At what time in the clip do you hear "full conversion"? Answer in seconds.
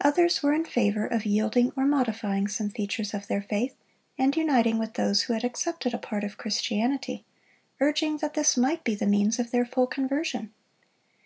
9.66-10.54